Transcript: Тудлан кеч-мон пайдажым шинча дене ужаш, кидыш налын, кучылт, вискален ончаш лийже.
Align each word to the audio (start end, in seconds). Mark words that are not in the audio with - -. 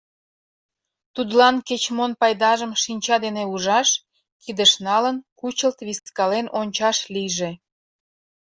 Тудлан 1.15 1.55
кеч-мон 1.67 2.11
пайдажым 2.19 2.71
шинча 2.83 3.15
дене 3.25 3.43
ужаш, 3.53 3.89
кидыш 4.43 4.71
налын, 4.87 5.17
кучылт, 5.39 5.77
вискален 5.87 6.45
ончаш 6.59 6.97
лийже. 7.13 7.51